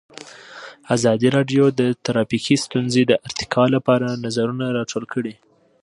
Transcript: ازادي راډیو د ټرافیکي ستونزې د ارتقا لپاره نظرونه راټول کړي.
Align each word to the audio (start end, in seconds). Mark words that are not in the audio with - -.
ازادي 0.95 1.29
راډیو 1.35 1.63
د 1.79 1.81
ټرافیکي 2.05 2.55
ستونزې 2.65 3.03
د 3.07 3.13
ارتقا 3.25 3.63
لپاره 3.75 4.07
نظرونه 4.25 4.65
راټول 4.77 5.03
کړي. 5.13 5.33